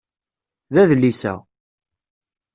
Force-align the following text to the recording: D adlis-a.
D 0.73 0.75
adlis-a. 0.81 1.33